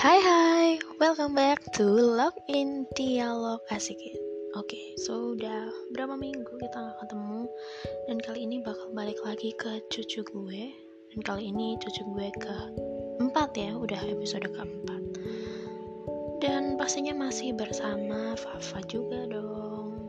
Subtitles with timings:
[0.00, 3.60] Hai hai, welcome back to Love in Dialog.
[3.68, 4.16] Asikin
[4.56, 7.44] Oke, so udah berapa minggu kita gak ketemu
[8.08, 10.72] Dan kali ini bakal balik lagi ke cucu gue.
[11.12, 12.54] Dan kali ini cucu gue ke
[13.20, 15.04] empat ya, udah episode keempat.
[16.40, 20.08] Dan pastinya masih bersama Fafa juga dong.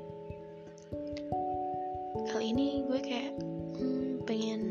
[2.32, 3.36] Kali ini gue kayak
[3.76, 4.64] hmm, pengen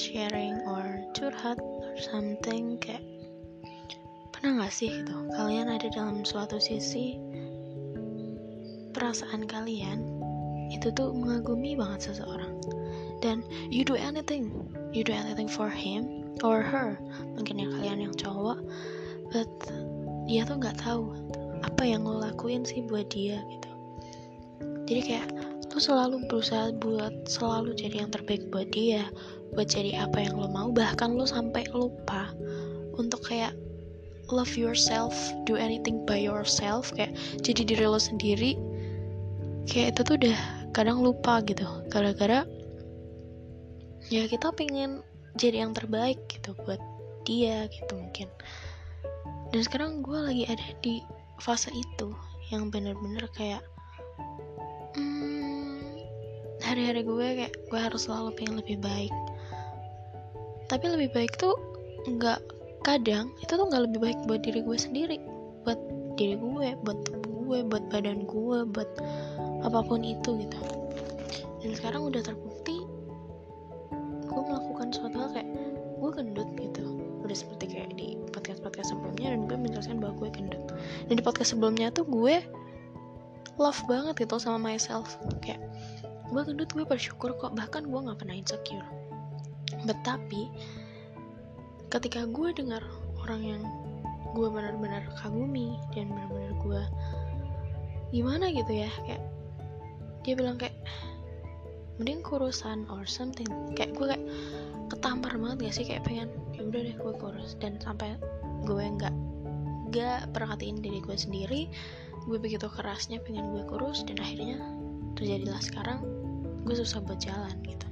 [0.00, 3.04] sharing or curhat or something kayak
[4.40, 7.20] Pernah gak sih gitu, kalian ada dalam suatu sisi
[8.96, 10.00] perasaan kalian
[10.72, 12.56] itu tuh mengagumi banget seseorang?
[13.20, 14.48] Dan you do anything,
[14.96, 16.96] you do anything for him or her,
[17.36, 18.64] mungkin yang kalian yang cowok,
[19.28, 19.44] but
[20.24, 21.12] dia tuh nggak tahu
[21.60, 23.70] apa yang lo lakuin sih buat dia gitu.
[24.88, 25.28] Jadi kayak
[25.68, 29.04] lo selalu berusaha buat selalu jadi yang terbaik buat dia,
[29.52, 32.32] buat jadi apa yang lo mau, bahkan lo sampai lupa
[32.96, 33.52] untuk kayak
[34.30, 35.14] love yourself
[35.44, 38.54] do anything by yourself kayak jadi diri lo sendiri
[39.70, 40.38] kayak itu tuh udah
[40.74, 41.66] kadang lupa gitu.
[41.90, 42.46] Gara-gara
[44.10, 45.02] ya kita pengen
[45.38, 46.80] jadi yang terbaik gitu buat
[47.26, 48.28] dia gitu mungkin.
[49.50, 51.02] Dan sekarang gue lagi ada di
[51.42, 52.14] fase itu
[52.50, 53.62] yang bener-bener kayak
[54.98, 55.78] hmm,
[56.62, 59.14] hari-hari gue kayak gue harus selalu pengen lebih baik.
[60.70, 61.54] Tapi lebih baik tuh
[62.06, 65.18] nggak kadang itu tuh nggak lebih baik buat diri gue sendiri.
[65.64, 65.80] Buat
[66.16, 68.90] diri gue buat tubuh gue buat badan gue buat
[69.66, 70.60] apa pun itu gitu.
[71.60, 72.86] Dan sekarang udah terbukti
[74.30, 75.50] gue melakukan suatu hal kayak
[76.00, 76.84] gue gendut gitu.
[77.20, 80.64] Udah seperti kayak di podcast podcast sebelumnya dan gue menjelaskan bahwa gue gendut.
[81.10, 82.40] Dan di podcast sebelumnya tuh gue
[83.60, 85.20] love banget gitu sama myself.
[85.44, 85.60] Kayak
[86.30, 87.52] gue gendut gue bersyukur kok.
[87.52, 88.86] Bahkan gue nggak pernah insecure.
[89.84, 90.42] Tetapi
[91.90, 92.82] ketika gue dengar
[93.20, 93.62] orang yang
[94.32, 96.82] gue benar-benar kagumi dan benar-benar gue
[98.14, 99.22] gimana gitu ya kayak
[100.22, 100.76] dia bilang kayak
[102.00, 103.46] mending kurusan or something.
[103.76, 104.24] Kayak gue kayak
[104.88, 105.84] ketampar banget gak sih?
[105.84, 107.60] Kayak pengen ya udah deh gue kurus.
[107.60, 108.16] Dan sampai
[108.64, 109.14] gue nggak
[109.92, 111.66] nggak perhatiin diri gue sendiri
[112.22, 114.60] gue begitu kerasnya pengen gue kurus dan akhirnya
[115.18, 115.98] terjadilah sekarang
[116.62, 117.86] gue susah buat jalan gitu.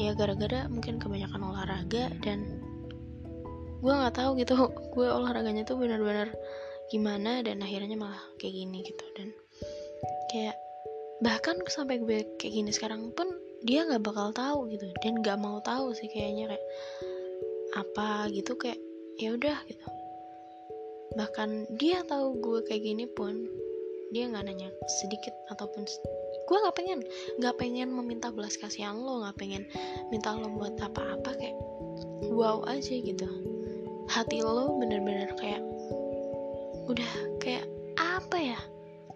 [0.00, 2.55] Ya gara-gara mungkin kebanyakan olahraga dan
[3.86, 4.54] gue nggak tahu gitu.
[4.94, 6.34] Gue olahraganya tuh benar-benar
[6.90, 9.06] gimana dan akhirnya malah kayak gini gitu.
[9.14, 9.30] Dan
[10.34, 10.58] kayak
[11.22, 13.30] bahkan sampai gue kayak gini sekarang pun
[13.62, 14.90] dia nggak bakal tahu gitu.
[15.06, 16.66] Dan nggak mau tahu sih kayaknya kayak
[17.78, 18.82] apa gitu kayak
[19.22, 19.86] ya udah gitu.
[21.14, 23.46] Bahkan dia tahu gue kayak gini pun
[24.10, 24.70] dia nggak nanya
[25.02, 25.82] sedikit ataupun
[26.46, 27.02] gue nggak pengen
[27.42, 29.66] nggak pengen meminta belas kasihan lo nggak pengen
[30.14, 31.58] minta lo buat apa-apa kayak
[32.30, 33.26] wow aja gitu
[34.06, 35.62] hati lo bener-bener kayak
[36.86, 37.12] udah
[37.42, 37.66] kayak
[37.98, 38.60] apa ya?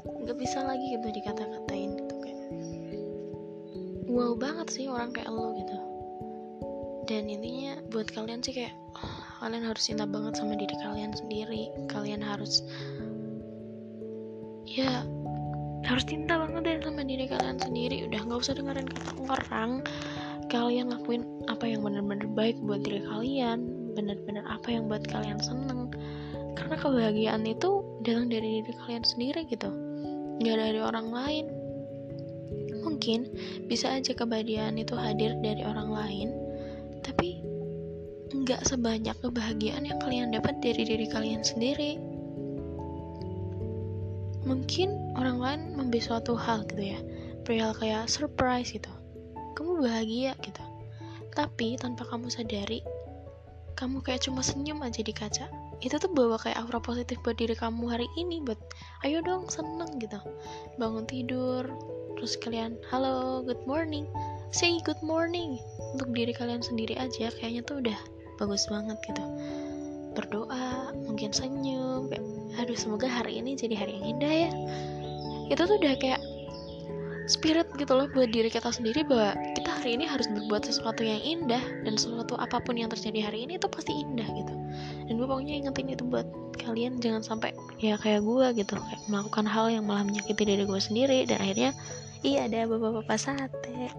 [0.02, 2.40] Nggak bisa lagi gitu dikata-katain gitu kayak
[4.10, 5.76] wow banget sih orang kayak lo gitu.
[7.06, 11.70] Dan intinya buat kalian sih kayak oh, kalian harus cinta banget sama diri kalian sendiri.
[11.90, 12.62] Kalian harus
[14.66, 15.02] ya
[15.86, 18.06] harus cinta banget deh sama diri kalian sendiri.
[18.06, 19.70] Udah nggak usah dengerin kata orang.
[20.50, 25.92] Kalian lakuin apa yang bener-bener baik buat diri kalian benar-benar apa yang buat kalian seneng.
[26.56, 29.68] Karena kebahagiaan itu datang dari diri kalian sendiri gitu
[30.40, 31.46] nggak dari orang lain.
[32.80, 33.28] Mungkin
[33.68, 36.28] bisa aja kebahagiaan itu hadir dari orang lain
[37.04, 37.40] tapi
[38.32, 42.00] nggak sebanyak kebahagiaan yang kalian dapat dari diri kalian sendiri.
[44.48, 47.00] Mungkin orang lain memberi suatu hal gitu ya
[47.44, 48.88] perihal kayak surprise gitu
[49.60, 50.64] kamu bahagia gitu.
[51.36, 52.80] Tapi tanpa kamu sadari
[53.78, 55.46] kamu kayak cuma senyum aja di kaca
[55.80, 58.60] itu tuh bawa kayak aura positif buat diri kamu hari ini buat
[59.08, 60.20] ayo dong seneng gitu.
[60.76, 61.64] Bangun tidur
[62.20, 64.04] terus kalian halo good morning.
[64.52, 65.56] Say good morning
[65.96, 67.96] untuk diri kalian sendiri aja kayaknya tuh udah
[68.36, 69.24] bagus banget gitu.
[70.12, 72.24] Berdoa mungkin senyum kayak
[72.60, 74.50] aduh semoga hari ini jadi hari yang indah ya.
[75.48, 76.20] Itu tuh udah kayak
[77.30, 81.22] spirit gitu loh buat diri kita sendiri bahwa kita hari ini harus berbuat sesuatu yang
[81.22, 84.54] indah dan sesuatu apa pun yang terjadi hari ini itu pasti indah gitu.
[85.06, 86.26] Dan gue pokoknya ingetin itu buat
[86.58, 90.80] kalian jangan sampai ya kayak gue gitu kayak melakukan hal yang malah menyakiti diri gue
[90.82, 91.70] sendiri dan akhirnya
[92.26, 93.94] iya ada bapak-bapak sate.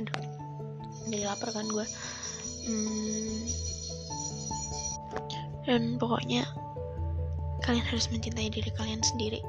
[0.00, 0.16] Aduh
[1.12, 1.84] jadi lapar kan gue.
[2.62, 3.42] Hmm,
[5.68, 6.48] dan pokoknya
[7.62, 9.44] kalian harus mencintai diri kalian sendiri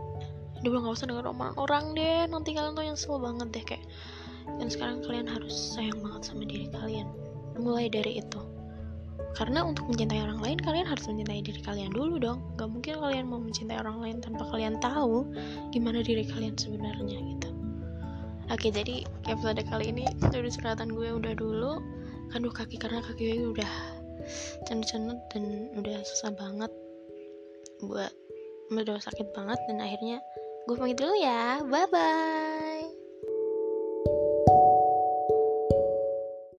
[0.69, 2.24] udah gak usah denger omongan orang deh.
[2.31, 3.86] Nanti kalian tuh yang sebel banget deh kayak
[4.60, 7.07] dan sekarang kalian harus sayang banget sama diri kalian.
[7.60, 8.42] Mulai dari itu.
[9.33, 12.39] Karena untuk mencintai orang lain kalian harus mencintai diri kalian dulu dong.
[12.60, 15.25] Gak mungkin kalian mau mencintai orang lain tanpa kalian tahu
[15.74, 17.50] gimana diri kalian sebenarnya gitu.
[18.51, 21.81] Oke jadi episode kali ini dari curhatan gue udah dulu.
[22.30, 23.71] Kanduh kaki karena kaki gue udah
[24.69, 26.71] cenut-cenut dan udah susah banget
[27.83, 28.13] buat
[28.71, 30.18] udah sakit banget dan akhirnya
[30.65, 31.60] gue pamit dulu ya.
[31.68, 32.42] Bye bye